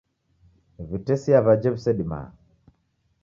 [0.89, 2.27] W'itesie aw'aje w'isedimaa